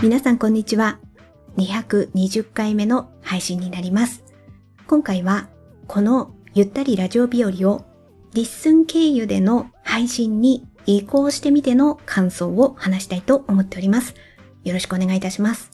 [0.00, 1.00] 皆さんこんにちは。
[1.56, 4.22] 220回目の配信になります。
[4.86, 5.48] 今回は
[5.88, 7.84] このゆったりラジオ日和を
[8.32, 14.14] LISTEN 経由での配信に移行してみての感想を話したいと思っております。
[14.62, 15.72] よろしくお願いいたします。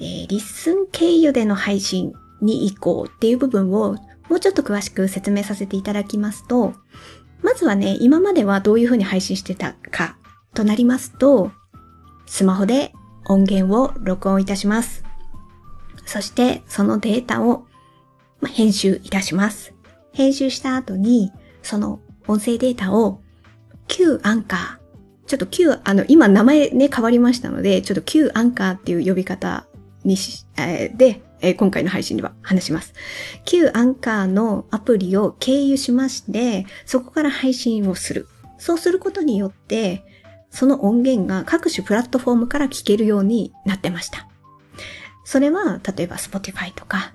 [0.00, 3.96] えー、 LISTEN 経由での配信に移行っていう部分を
[4.30, 6.72] もうちょっと詳しく説明させていただきますと、
[7.42, 10.16] まずはね、今まではどういうふうに配信してたか
[10.54, 11.52] となりますと、
[12.26, 12.92] スマホで
[13.26, 15.04] 音源を録音いたします。
[16.06, 17.66] そしてそのデータを
[18.46, 19.74] 編集いたします。
[20.12, 23.20] 編集した後に、その音声データを
[23.88, 29.66] Q アンカー、ちょっと Q、あの、今名前ね変わりましたので、ちょっと Q アンカーっていう呼び方
[30.04, 32.94] にし、えー、で、えー、今回の配信では話します。
[33.44, 38.28] Q アンカーのアプリを経由しまして、そこから配信をする。
[38.58, 40.04] そうすることによって、
[40.54, 44.28] その音源が各種プラットフォームから聞けるようになってました。
[45.24, 47.12] それは、例えば Spotify とか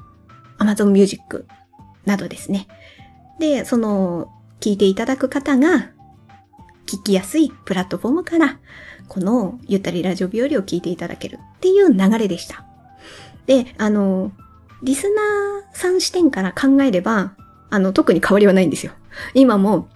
[0.58, 1.46] Amazon Music
[2.06, 2.68] などですね。
[3.40, 5.92] で、その、聞いていただく方が、
[6.86, 8.60] 聞きやすいプラットフォームから、
[9.08, 12.66] このゆったりラジオ日和を聞いていただけるっていう流れでした。
[13.46, 14.34] で、あの、
[14.84, 17.36] リスナーさん視点から考えれば、
[17.70, 18.92] あの、特に変わりはないんですよ。
[19.34, 19.88] 今も、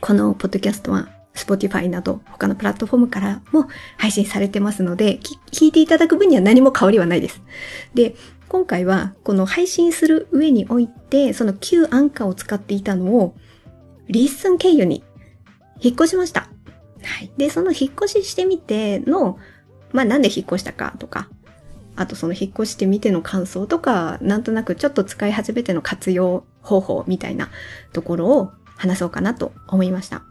[0.00, 5.18] このポッドキャストは Spotify など他のプラットフォームからも配信されてますので、
[5.52, 7.42] 聞いていただく分には何も変わりはないです。
[7.94, 8.16] で、
[8.48, 13.36] 今回はこの配信する上において、その旧アンカーを使っていたのを、
[14.08, 15.04] LISTEN 経由に
[15.80, 16.48] 引っ越しました。
[17.02, 17.30] はい。
[17.36, 19.38] で、その引っ越ししてみての、
[19.92, 21.28] まあなんで引っ越したかとか、
[21.96, 27.50] あとその引っ越してみての感想とか、なんとなくちょっと使い始めての活用方法みたいな
[27.92, 30.22] ところを話そうかなと思いました。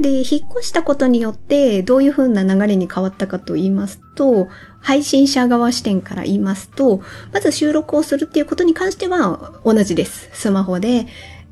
[0.00, 4.48] で、引っ越したことによってどういう風な流れに変わったかと言いますと、
[4.80, 10.30] 配信者側視点から言いますと、まず収録をするっていうことに関しては同じです。
[10.32, 11.06] スマホで、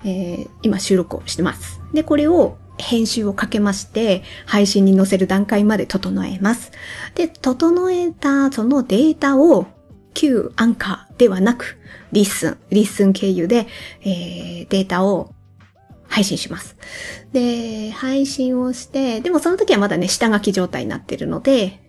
[0.04, 1.80] えー、今収録をしてます。
[1.92, 6.72] で、これを編集をかけまして、配信に載せる段階まで整えます。
[7.14, 9.66] で、整えたそのデータを
[10.14, 11.78] 旧アンカーではなく、
[12.12, 13.66] LISTEN、LISTEN 経由で、
[14.02, 15.34] えー、データを
[16.10, 16.76] 配信します。
[17.32, 21.80] で、配信をして、でもその時はまだね、下書き状態になってるので、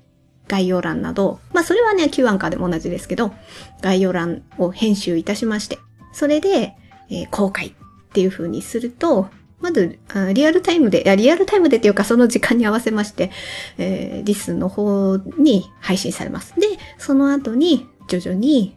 [0.48, 3.34] 概要欄など、まあそれはね、Q アンカーでも同じですけど、
[3.82, 5.80] 概要欄を編集いたしまして、
[6.14, 6.76] それで、
[7.10, 7.74] えー、公開っ
[8.14, 10.00] ていう風にすると、まず
[10.34, 13.32] リアルタイムで、や、リアルタイムでっていうかその時間に合わせまして、
[13.78, 16.54] えー、 LISTEN の方に配信されます。
[16.60, 16.68] で、
[16.98, 18.76] その後に徐々に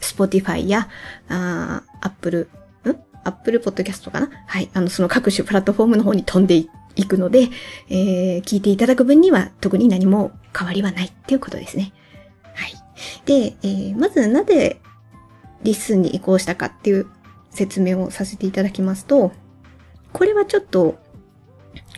[0.00, 0.88] Spotify や
[1.28, 1.82] あ
[3.24, 4.30] Apple Podcast かな？
[4.46, 4.70] はい。
[4.74, 6.68] あの、その各種プラットフォームの方に飛んでい
[7.04, 7.48] くので、
[7.88, 11.92] えー、聞いていただく分には特に何も変わりはないっていうことですね。
[12.54, 12.74] はい。
[13.24, 14.80] で、えー、まずなぜ
[15.62, 17.06] LISTEN に移行したかっていう
[17.50, 19.32] 説明をさせていただきますと、
[20.12, 20.98] これはちょっと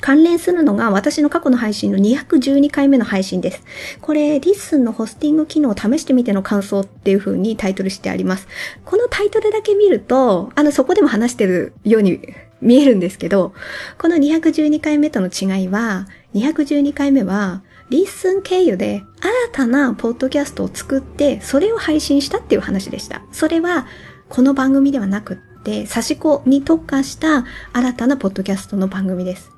[0.01, 3.63] 関連するのが私の過去の配信の212回目の配信です。
[4.01, 8.47] これ、 LISTEN のホスティング機能を試してみての感想っていう風にタイトルしてあります。
[8.85, 12.21] このタイトルだけ見ると、あの、そこでも話してるように
[12.61, 13.53] 見えるんですけど、
[13.99, 23.23] この212回目との違いは、212回目は、 LISTEN 経由で新たなポッドキャストを作って、それを配信したっていう話でした。
[23.33, 23.87] それは、
[24.29, 29.56] この番組ではなくって、差し子に特化した新たなポッドキャストの番組です。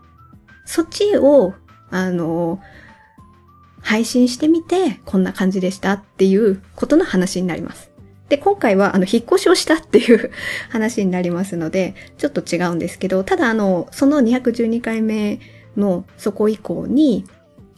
[0.69, 1.55] そっちを、
[1.91, 2.61] あの、
[3.81, 7.91] 配信してみて、こんな感じでしたっていうことの話になります。
[8.29, 10.31] で、今回は、あの、引っ越しをしたっていう
[10.69, 15.41] 話になりますので、ちょっと違うんですけど、ただ、あの、その212回目
[15.75, 17.25] のそこ以降に、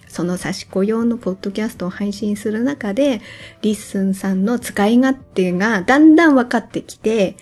[0.08, 3.20] その差し子用のポッドキャストを配信する中で、
[3.62, 7.36] LISTEN さんの使い勝手がだんだん分かってきて、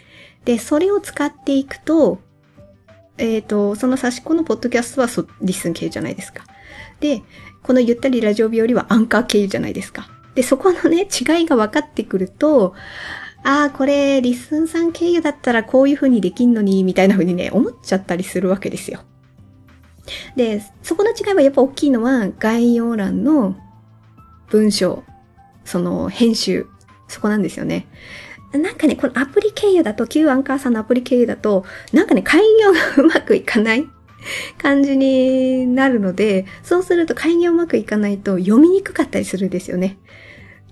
[0.44, 2.20] で、それを使っていくと、
[3.18, 6.44] えっ、ー、と、その刺し子のポッドキャストはそ LISTEN 経由じゃないですか。
[7.00, 7.22] で、
[7.62, 10.08] このゆったりラジオ日和はアンカー経由じゃないですか。
[10.34, 12.75] で、そこのね、違いが分かってくると、
[13.44, 19.00] ああ、これ、 LISTEN さん経由だったらこういう風にできんのに、みたいな風にね、思っちゃったりするわけですよ。
[20.37, 23.56] で、そこの違いはやっぱ大きいのは、概要欄の
[24.48, 25.04] 文章、
[25.64, 26.66] その編集、
[27.06, 27.87] そこなんですよね。
[28.52, 33.86] なんかね、このアプリ経由だと、旧アンカーさんのアプリ経由だと、なんかね、開業がうまくいかない
[34.56, 39.98] 感じになるので、そうすると開業うまくいかないと読みにくかったりするんですよね。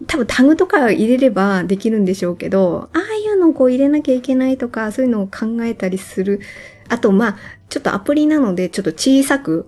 [0.06, 6.40] 多分タグとか入れればできるんでしょうけど、ああいうのをこう入れなきゃいけないとか、そういうのを考えたりする。
[6.88, 7.36] あと、まあ、
[7.68, 9.66] ちょっとアプリなので、ちょっと小さく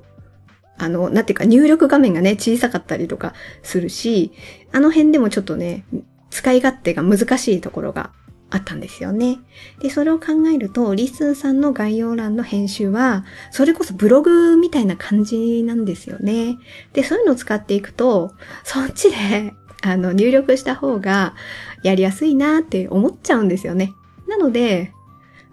[0.79, 4.33] あの、なんていうか入力画面がね、小さかったりとかするし、
[4.73, 5.85] あの辺でもちょっとね、
[6.31, 8.11] 使い勝手が難しいところが
[8.51, 9.39] あったんですよね。
[9.81, 16.59] で、それを考えると、 LISTEN さんの概要欄の編集は、それこそブログみたいな感じなんですよね。
[16.95, 18.33] で、そういうのを使っていくと、
[18.65, 21.35] そっちで、あの、入力した方が
[21.83, 23.93] やりやすいなって思っちゃうんですよね。
[24.29, 24.93] なので、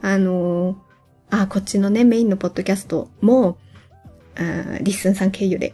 [0.01, 0.77] あの、
[1.29, 3.57] あ、こっちのね、メインのポッドキャストも、
[4.37, 5.73] あ LISTEN さん経由で、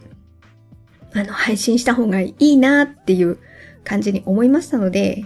[1.14, 3.38] あの、配信した方がいいなっていう
[3.84, 5.24] 感じに思いましたので、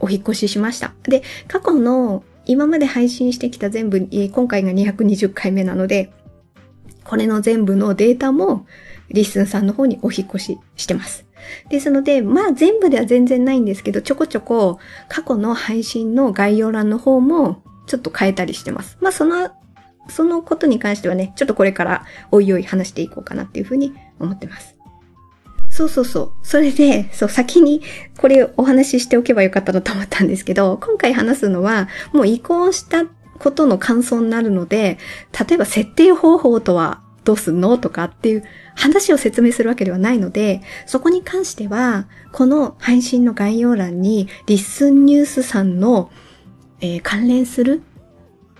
[0.00, 0.92] お引越ししました。
[1.04, 6.12] で、過去の今まで配信してきた全部、今回が220回目なので、
[7.04, 8.66] これの全部のデータも
[9.10, 11.24] LISTEN さんの方にお引越ししてます。
[11.68, 14.78] ですので、まあ全部では全然ないんですけど、ちょこちょこ
[15.08, 18.98] 過去の配信の概要欄の方もちょっと変えたりしてます。
[19.00, 19.50] まあその、
[20.08, 24.75] そのことに関してはね、ちょっとこれからおいおい話していこうかなっていうふうに思ってます。
[25.76, 26.32] そうそうそう。
[26.42, 27.82] それで、そう、先に
[28.16, 33.04] これお話ししておけばよかったなと思ったんですけど、今回話すのは、もう移行した
[33.38, 34.96] ことの感想になるので、
[35.38, 38.44] 例えば設定方法とはどうすんのとかっていう
[38.74, 46.10] 話を説明するわけではないので、そこに関しては、この配信の概要欄に、リッスンニュースさんの、
[46.80, 47.82] えー、関連する、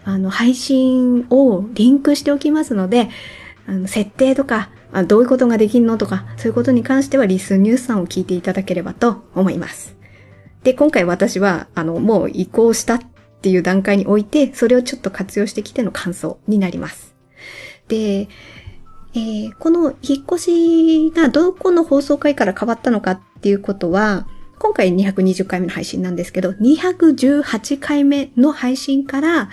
[0.04, 3.08] あの、配信をリンクしておきますので、
[3.66, 9.96] あの、設定とか、あどういうことができんのとか、そういうことに関してはリスニュースさんを聞いていただければと思います。
[10.62, 13.00] で、今回私は、あの、もう移行したっ
[13.40, 17.14] ていう段階において、それをちょっと活用してきての感想になります。
[17.88, 18.28] で、
[19.14, 24.26] えー、この引っ越しがどこの放送回から変わったのかっていうことは、
[24.58, 29.50] 今回220回目の配信なんですけど、218回目の配信から、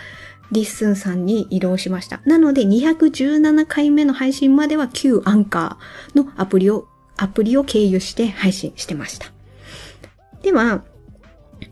[0.53, 2.21] LISTEN さんに移動しました。
[2.25, 9.27] なので217回目の配信までは旧アンカーのアプリを、アプリを経由して配信してました。
[10.43, 10.83] では、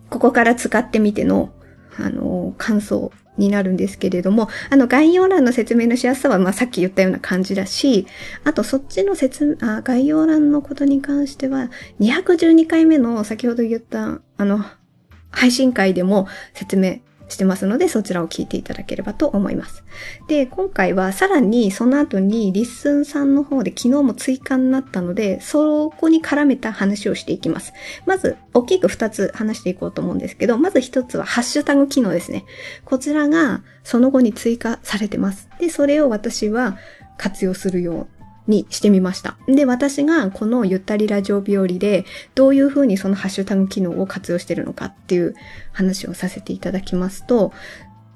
[0.10, 1.54] ここから使ってみての、
[1.98, 8.08] あの、感想になるんですけれども、あの概要欄の説明のしやすさは、まあ、さっき言ったような感じだし、
[8.44, 11.70] あとそっちの説あ、概要欄のことに関しては、
[12.00, 14.64] 212回目の先ほど言った、あの、
[15.32, 17.00] 配信回でも説明
[17.32, 19.84] してますので、そちらを聞いていただければと思います。
[20.28, 27.74] で、今回はさらにその後に LISTEN さんの方で機能も追加になったので、そこに絡めた話をしていきます。
[28.06, 32.46] まず、大きく2つ話していこうと思うんですけど、まず1つはハッシュタグ機能ですね。
[32.86, 35.50] こちらがその後に追加されてます。
[35.60, 36.78] で、それを私は
[37.18, 39.38] 活用するようにしてみました。
[39.48, 42.06] で、私がこのゆったりラジオ日和で
[42.36, 45.36] どういうふうにそのハッシュタグ機能を活用してるのかっていう
[45.72, 47.54] 話をさせていただきますと、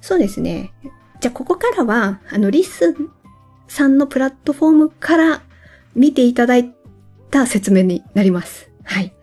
[0.01, 0.72] そうですね。
[1.19, 2.95] じゃあここからは、あの、リス
[3.68, 5.42] さんのプラットフォームから
[5.95, 6.74] 見ていただい
[7.31, 8.69] た説明になります。
[8.83, 9.13] はい。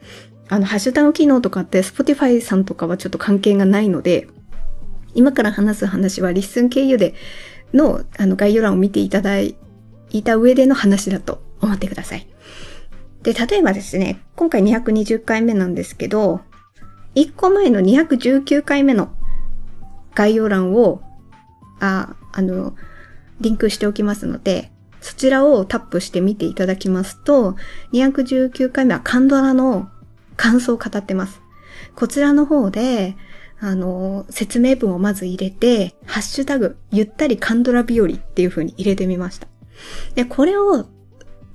[0.49, 4.29] あの、ハッシュタグ機能とかって Spotify さんとかはちょっと関係がないので、
[5.15, 7.15] 今から話す話は LISTEN 経由で
[7.75, 12.27] のあの概要欄を見ていただいた上での話だと思ってください。
[13.23, 16.41] で、例えばですね、今回220回目なんですけど、
[17.15, 19.13] 1個前の219回目の
[20.15, 21.03] 概要欄を、
[21.81, 22.75] あ、あの、
[23.41, 24.71] リンクしておきますので、
[25.01, 27.57] そちらをタップして見ていただきますと、
[27.93, 29.89] 219回目はカンドラの
[30.37, 31.41] 感想を語ってます。
[31.95, 33.17] こちらの方で、
[33.61, 39.52] あの、説明文をまず入れて、ハッシュタグ、ゆったりカンドラ日和っていう風に入れてみました。
[40.15, 40.87] で、これを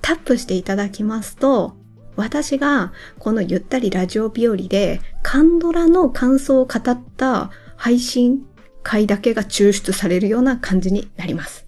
[0.02, 1.76] タップしていただきますと、
[2.16, 8.46] 私がこのゆったりラジオ日和でカンドラの感想を語った配信
[8.82, 11.68] 会だけが抽出されるような感じになります。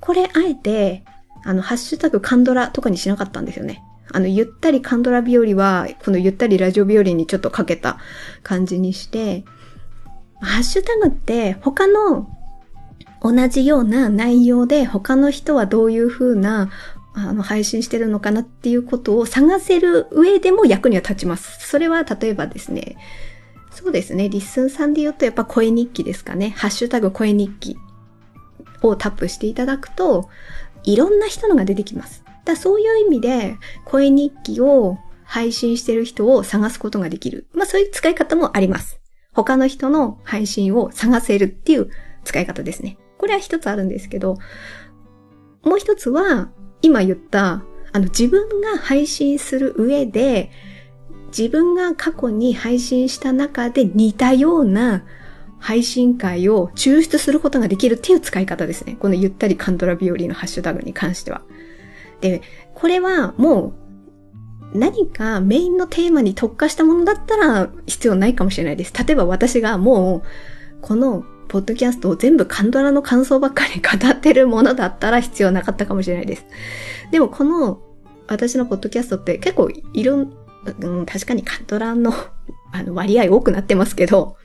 [0.00, 1.04] これあえて、
[1.44, 3.82] あの、ハッシュタグカンドラとかにしなかったんですよね。
[4.12, 7.98] あの、ゆったりカンドラ日和は、このゆったりラジオ日和にちょっとかけた
[8.42, 9.44] 感じにして、
[10.40, 12.28] ハッシュタグって他の
[13.32, 16.70] 同じような内容で他の人はどういう風な
[17.14, 21.66] あの配信してるのかなっていうことを探せる上でも役には立ちます。
[21.66, 22.96] それは例えばですね、
[23.70, 26.50] そうですね、 LISTEN さんで言うとやっぱ声日記ですかね。
[26.56, 27.78] ハッシュタグ声日記
[28.82, 30.28] をタップしていただくと、
[30.84, 32.22] いろんな人のが出てきます。
[32.44, 33.56] だそういう意味で、
[33.86, 37.48] 声日記を配信してる人を探すことができる。
[37.52, 39.00] まあそういう使い方もあります。
[39.32, 41.90] 他の人の配信を探せるっていう
[42.24, 42.98] 使い方ですね。
[43.18, 44.38] これは一つあるんですけど、
[45.62, 46.50] もう一つは、
[46.82, 50.50] 今言った、あの、自分が配信する上で、
[51.36, 55.04] 自分が過去に配信した中で似たような
[55.58, 58.96] 配信会を抽出することができるっていう使い方ですね。
[58.98, 61.42] このゆったりカントラ日和のハッシュタグに関しては。
[62.20, 62.42] で、
[62.74, 63.74] これはも
[64.74, 68.92] う何かメインのテーマに特化したものだったら必要ないかもしれないです。
[68.94, 70.22] 例えば私がもう
[70.82, 76.46] このポッドキャストを全部カンドラの感想ばっかり語ってるものだったら必要なかったかもしれないです。
[77.10, 77.80] でもこの
[78.28, 80.32] 私のポッドキャストって結構いろん、
[80.80, 82.12] うん、確かにカンドラの
[82.72, 84.36] あの割合多くなってますけど、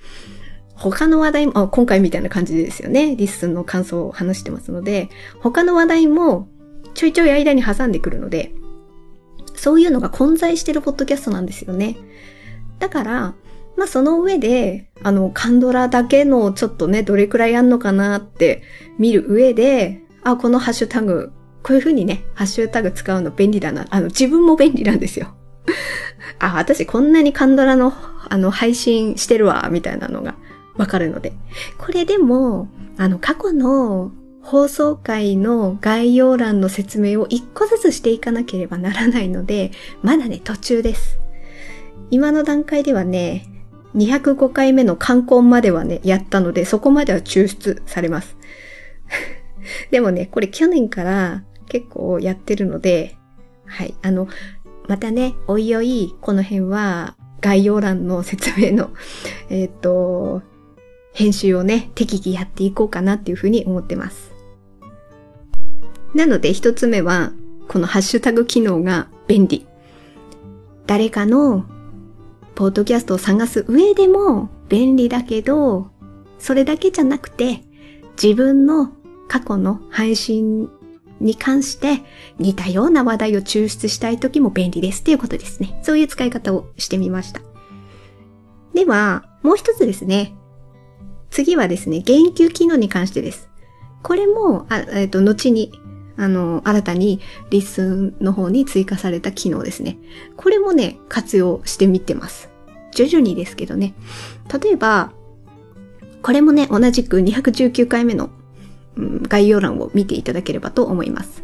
[0.75, 3.15] 他の話題も、今回みたいな感じですよね。
[3.15, 6.47] LISTEN の感想を話してますので、他の話題も
[6.95, 8.53] ちょいちょい間に挟んでくるので、
[9.55, 11.97] そういうのが混在してるポッドキャストなんですよね。
[12.79, 13.33] だから、
[13.77, 18.63] まあその上で、あの、カンドラだけのちょっとね、どれくらいあんのかなって
[18.99, 21.31] 見る上で、あ、このハッシュタグ、
[21.63, 23.87] こういう風にね、ハッシュタグ使うの便利だな。
[23.89, 25.33] あの、自分も便利なんですよ。
[26.39, 27.93] あ、私こんなにカンドラの、
[28.29, 30.35] あの、配信してるわ、みたいなのが
[30.75, 31.33] わかるので。
[31.77, 34.11] これでも、あの、過去の
[34.41, 41.19] 放送回の概要欄の説明を一個ずつしていかなければならないので、まだね、途中です。
[42.09, 43.45] 今の段階ではね、
[43.95, 48.37] 205回目の観光まではね、やったので、そこまでは抽出されます。
[49.91, 53.17] でもね、これ去年から結構やってるので、
[53.65, 53.93] はい。
[54.01, 54.27] あの、
[54.87, 58.91] またね、おいおい、この辺は概要欄の説明の、
[59.49, 60.41] えっ、ー、と、
[61.13, 64.31] 編集をね、適宜やっていこうかなっていうふうに思ってます。
[66.13, 67.31] なので一つ目は、
[67.67, 69.65] このハッシュタグ機能が便利。
[70.87, 71.65] 誰かの
[72.61, 75.89] ポッドキャストを探す上でも便利だけど、
[76.37, 77.63] それだけじゃなくて、
[78.21, 78.91] 自分の
[79.27, 80.69] 過去の配信
[81.19, 82.03] に関して
[82.37, 85.79] 似たような話題を抽出したい時も便利ですっていうことですね。
[85.81, 87.41] そういう使い方をしてみました。
[88.75, 90.35] では、もう一つですね。
[91.31, 93.49] 次はですね、言及機能に関してです。
[94.03, 95.71] これも、あえっ、ー、と、後に、
[96.15, 99.97] あの、新たに LISTEN の方に追加された機能ですね。
[100.37, 102.50] これもね、活用してみてます。
[102.91, 103.93] 徐々にですけどね。
[104.61, 105.11] 例えば、
[106.21, 108.29] これもね、同じく219回目の、
[108.95, 111.43] うん、概要欄を見ていただければと思います。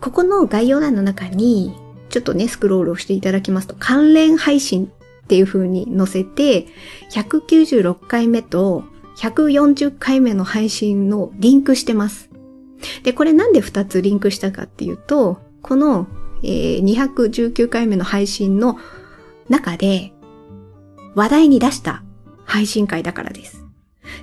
[0.00, 1.74] ここの概要欄の中に、
[2.08, 6.66] ちょっとね、スクロールをしていただきますと、関連配信っていう風に載せて、
[7.10, 8.84] 196回目と
[9.16, 12.30] 140回目の配信のリンクしてます。
[13.04, 16.06] で、これなんで2つリンクしたかっていうと、この、
[16.42, 18.78] えー、219回目の配信の
[19.52, 20.12] 中で
[21.14, 22.02] 話題に出した
[22.44, 23.64] 配信会だからです。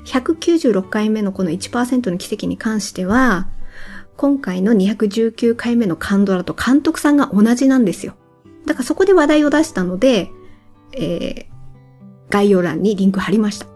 [0.05, 3.47] 196回目のこの1%の奇跡に関しては、
[4.17, 8.15] 今回の219回目のカンドラと監督さんが同じなんですよ。
[8.65, 10.29] だからそこで話題を出したので、
[10.93, 11.45] えー、
[12.29, 13.67] 概要欄にリンク貼りました。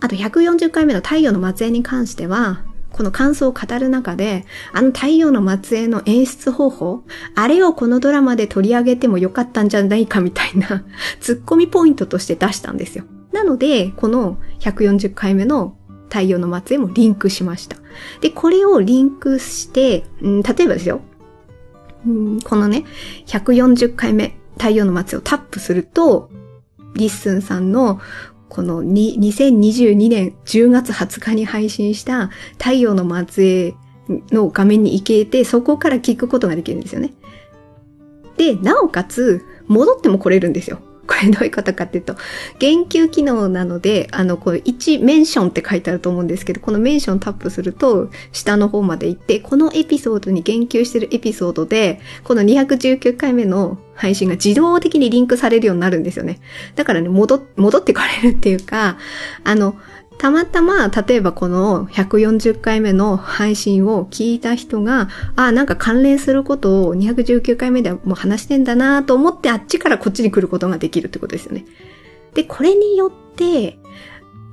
[0.00, 2.64] あと140回目の太陽の末裔に関しては、
[2.96, 7.02] この感想を語る中で、あの太陽の末裔の演出方法、
[7.34, 10.82] あれをこのドラマで取り上げてもよかったんじゃないかみたいな
[11.20, 13.04] ツッコミポイントとして出したんですよ。
[13.32, 15.76] なので、この140回目の
[16.08, 17.76] 太陽の末裔もリンクしました。
[18.22, 21.02] で、これをリンクして、うん、例えばですよ。
[22.06, 22.84] うん、このね、
[23.26, 26.30] 140回目太陽の末裔をタップすると、
[26.94, 28.00] LISTEN さんの
[28.48, 33.74] この2022年10月20日に配信した太陽の末裔
[34.32, 37.12] の画面に行けて、そこから聞くことができるんですよね。
[38.36, 40.78] で、なおかつ、戻っても来れるんですよ。
[41.06, 42.16] これどういうことかっていうと、
[42.58, 56.40] 言及機能なので、あの、こう、1メンションって書いてあると思うんですけど、このメンションタップすると、下の方まで行って、このエピソードに言及してるエピソードで、この219回目の配信が自動的にリンクされるようになるんですよね。
[56.74, 58.98] だからね、戻、戻ってこれるっていうか、
[59.42, 59.76] あの、
[60.18, 71.64] たまたま、例えばこの140回目の配信を聞いた人が、あ、なんか関連することを219回目ではもう話してんだなと思ってあっちからこっちに来ることができるってことですよね。
[72.34, 73.78] で、これによって、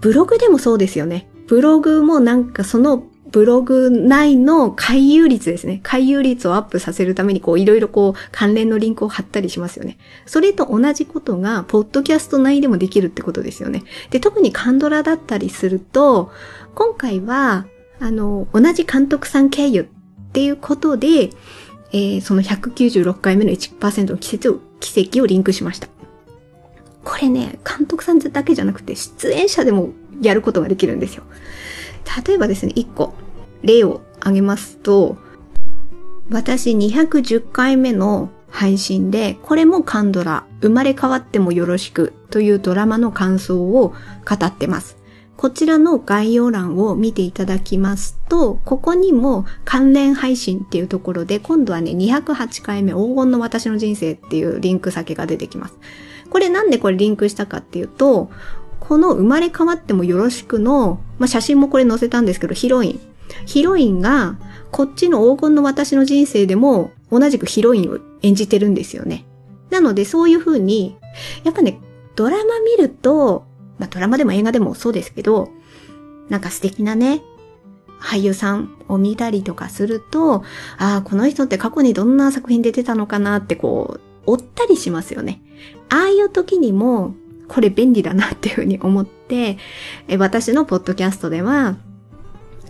[0.01, 1.29] ブログでもそうですよね。
[1.47, 5.79] ブログもなんかそのブログ内の回遊率ですね。
[5.81, 9.97] 回遊率をアップさせるために、こう、いろいろこう、関連のリンクを貼ったりしますよね。
[10.27, 13.83] それと同じことが、ポッドキャスト内でもできるってことですよね。
[14.11, 16.31] で、特にカンドラだったりすると、
[16.75, 17.65] 今回は、
[17.99, 19.85] あの、同じ監督さん経由っ
[20.31, 21.31] ていうことで、
[21.91, 25.87] えー、その196回目の1%の奇跡を奇跡をリンクしました。
[27.03, 29.89] これね、監督さんだけじゃなくて、出演者でも
[30.21, 31.23] やることができるんですよ。
[32.27, 33.13] 例えばですね、1個、
[33.63, 35.17] 例を挙げますと、
[36.29, 43.93] 私210回目の配信で、これもカンドラ、生まれ変わってもよろしくというドラマの感想を
[44.25, 44.97] 語ってます。
[45.35, 55.77] こちらの概要欄を見ていただきますと、ここにも関連配信っていうところで、今度はね、208回目黄金の私の人生っていうリンク先が出てきます。
[56.29, 58.29] これなんでこれリンクしたかっていうと、
[58.79, 62.99] この生まれ変わってもよろしくの、まあ、写真もこれ載せたんですけど、ヒロイン。
[63.45, 64.37] ヒロインが、
[64.71, 69.25] こっちの黄金の私の人生でも同じくヒロインを演じてるんですよね。
[69.69, 70.97] なのでそういう風に、
[71.43, 71.79] やっぱね、
[72.15, 73.45] ドラマ見ると、
[73.79, 75.49] まあ、ドラマでも映画でもそうですけど、
[76.29, 77.21] なんか素敵なね、
[77.99, 80.43] 俳優さんを見たりとかすると、
[80.77, 85.41] ああ、この人って過去にどんな作品出てたのかなってこう、追ったりしますよね。
[85.89, 87.15] ああいう時にも、
[87.47, 89.57] これ便利だなっていうふうに思って、
[90.17, 91.77] 私のポッドキャストでは、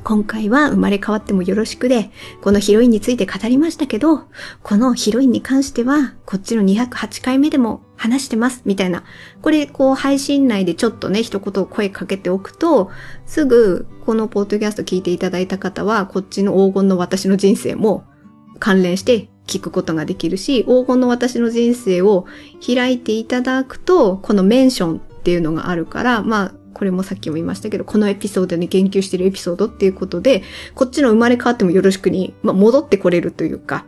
[0.03, 4.25] 今回は生まれ変わってもよろしくで、このヒロインについて語りましたけど、
[4.61, 9.03] このヒロインに関しては、こっちの208回目でも話してます、みたいな。
[9.41, 12.91] これ、こう、配信内でちょっとね、一言声かけておくと、
[13.25, 18.03] すぐ、このポッドキャスト聞いていただいた方は、こっちの黄金の私の人生も
[18.59, 22.25] 関連して聞くことができるし、黄金の私の人生を
[22.65, 30.43] 開いていただくと、このメンションっていうのがあるから、まあ、これもさっきも言いましたけど、このエピソードに言及してるエピソードっていうことで、
[30.75, 33.85] こっちの生まれ変わってもよろしくに、まあ、戻ってこれるというか、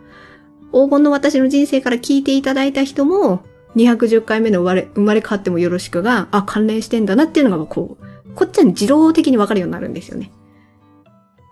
[0.72, 3.44] 黄金の私の人生から聞いていただいた人も、
[3.76, 10.30] 210回目の生まれ、生まれ変わってもよろしくが、あ、関連してんだなっていうのが、こう、こっちは自動的にわかるようになるんですよね。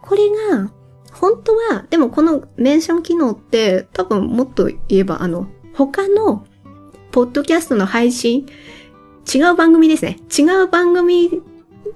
[0.03, 0.71] これが、
[1.13, 6.47] 本当は、でもこのメンション機能って多分もっと言えば、あの、他の、
[7.11, 8.47] ポッドキャストの配信、
[9.33, 10.19] 違う番組ですね。
[10.37, 11.43] 違う番組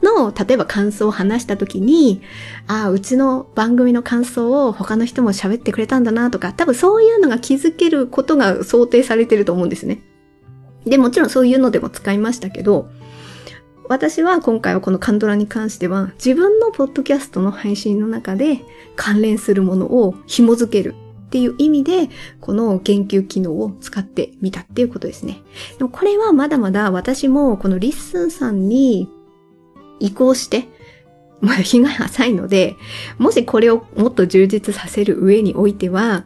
[0.03, 2.23] の、例えば感想を話した時に、
[2.67, 10.03] ああ、うちの番組の感想を他の人も喋ってくれたんだなとか、多分そういうのが気づけることが想定されてると思うんですね。
[10.85, 12.89] で、もちろんそういうのでも使いましたけど、
[13.89, 18.61] 私は今回はこのカンドラに関しては自分のポッドキャストの配信の中で
[18.97, 20.95] 関連するものを紐づける
[21.29, 22.09] っていう意味で、
[22.41, 25.43] この言及機能を使ってみたっていうことですね。
[25.77, 29.11] でもこれはまだまだ私もこの LISTEN さんに
[30.01, 30.69] 移行して、
[31.43, 32.77] まあ日が浅いので、
[33.19, 36.25] もしこれをもっと充実させる上においては、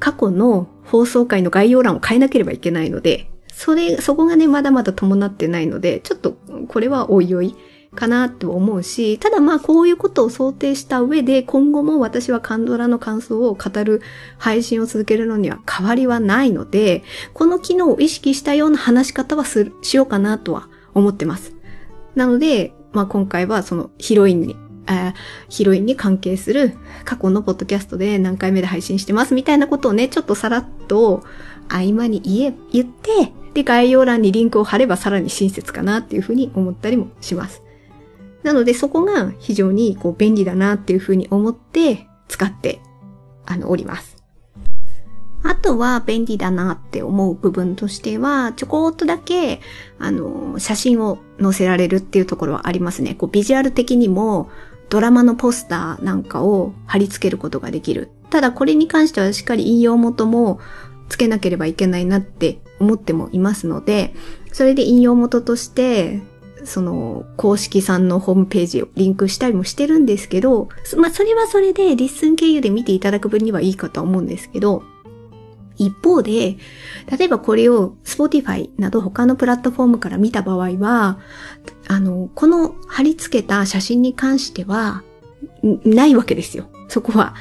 [0.00, 6.32] 過去の放送回の概要欄を変えなければいけないので、それ、そこがね、まだまだ伴ってないので、ちょっと、
[6.68, 7.54] これはおいおい
[7.98, 14.00] かなと思うし、ただまあこういうことを想定した上で、今後も私はカンドラの感想を語る
[14.38, 17.02] 配信を続けるのには変わりはないので、
[17.34, 21.54] この機能を意識したような話し方はする、しようかなとは思ってます。
[22.14, 24.56] なので、まあ今回はそのヒロインに
[25.48, 26.72] ヒロインに関係する
[27.04, 31.24] 過去のポッドキャストで何回目で配信してますみたいなことをね、ちょっとさらっと
[31.68, 37.62] 合間に言え、言って、で、概要欄にリンクを貼ればさらに親切かなっていうふうに思ったりもします。
[38.42, 42.80] なのでそこが非常にこう便利だなっていうふうに思って使って
[43.46, 44.18] あのおります。
[45.42, 49.60] あとは便利だなって思う部分としては、ちょこっとだけ、
[49.98, 53.14] あの、写真を載せられるっていうところはありますね。
[53.14, 54.50] こうビジュアル的にも、
[54.90, 58.10] ドラマのポスターなんかを貼り付けることができる。
[58.30, 60.60] ただこれに関してはしっかり引用元も
[61.08, 64.14] つけなければいけないなって思ってもいますので、
[64.52, 66.20] それで引用元として、
[66.68, 74.82] その公式さんのホームページをリンクしたりもしてるんですけど、まあそれはそれで LISTEN 経由で見ていただく分にはいいかと思うんですけど、
[75.78, 76.56] 一方で、
[77.16, 81.18] 例えばこれを Spotify など他のプラットフォームから見た場合は、
[81.86, 85.02] あの、この貼り付けた写真に関しては、
[85.84, 86.68] ないわけですよ。
[86.88, 87.34] そこは、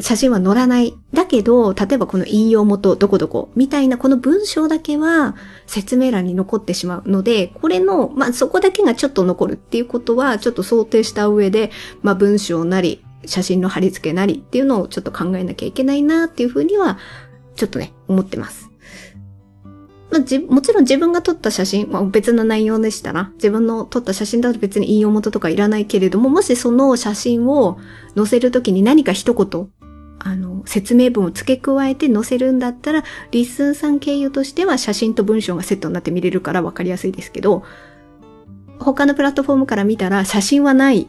[0.00, 0.94] 写真は載らない。
[1.12, 11.70] だけど、例えばこの引用元どこどこみたいなこの文章だけは説明欄に残ってしまうので、これの、まあ、そこだけがちょっと残るっていうことはちょっと想定した上で、
[12.02, 16.98] まあ、文章なり、写真の貼り付けなりっていうのをちょっと考えなきゃいけないなっていうふうには、
[17.54, 18.71] ちょっとね、思ってます。
[20.12, 27.78] まあ、じ、もちろん自分が撮った写真、まあ、別の内容でしたら、自分の撮った写真だと別に引用元とかいらないけれども、もしその写真を
[28.14, 29.70] 載せるときに何か一言、
[30.18, 37.62] あの、説明文を付け加えて載せるんだったら、LISTEN さん経由としては写真と文章がセットになって見れるから分かりやすいですけど、
[38.78, 41.08] 他のプラットフォームから見たら写真はない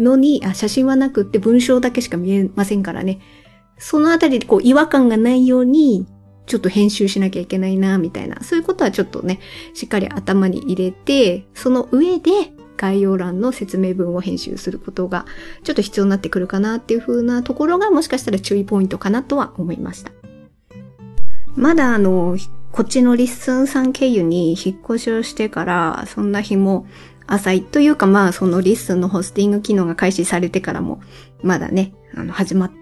[0.00, 3.20] のに、あ、写真はなくって文章だけしか見えませんからね。
[3.78, 6.06] そのあたりでこう違和感がないように、
[6.50, 9.38] ちょっと編集しなきゃいけないな、みたいな、そういうことはちょっとね、
[9.72, 12.30] しっかり頭に入れて、その上で
[12.76, 15.26] 概要欄の説明文を編集することが
[15.62, 20.10] ちょっと必要になってくるかなっていう風なところがもしかしたら注意ポイントかなとは思いました。
[21.54, 22.36] まだあの、
[22.72, 26.84] こっちの LISTEN さん経由に引っ越しをしてから、そんな日も
[27.28, 31.00] 浅いというかまあその LISTEN のホスティング機能が開始されてからも
[31.44, 32.72] まだね、あの始まっ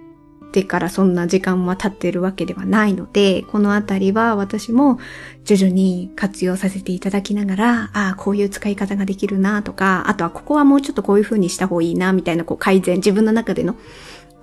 [0.50, 4.98] てからそんな時間は経ってるわけではないので、このあたりは私も
[5.44, 13.76] 徐々に活用させていただきながら、ああ、こういう使い方ができるなとか、あとはここはもうちょっとこういう風にした方がいいなみたいなこう改善、自分の中での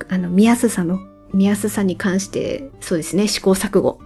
[0.09, 0.99] あの見やすさの、
[1.33, 3.99] 見やすさに関してそうですね、試行錯誤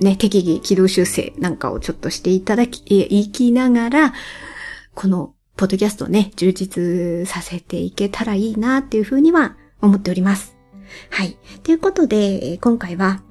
[0.00, 4.14] ね、適宜軌道修正なんかをちょっとしていただき、言いきながら、
[4.94, 10.59] このポッドキャストをね、充実させていけたらいいなっていうふうには思っております。
[11.10, 11.36] はい。
[11.62, 13.22] ということで、今回は、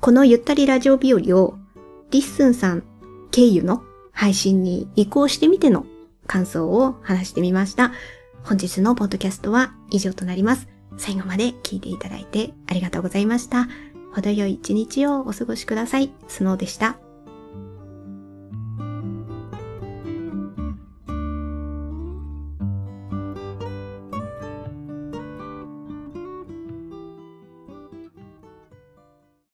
[0.00, 1.58] このゆったりラジオ日和を、
[2.10, 2.84] LISTEN さん
[3.30, 5.86] 経由の配信に移行してみての
[6.26, 7.92] 感想を話してみました。
[8.44, 10.68] 本日のポッドキャストは以上となります。
[10.96, 13.68] 最後まで聞いていただいてありがとうございました。
[14.14, 16.12] 程よい一日をお過ごしください。
[16.28, 17.03] スノーでした。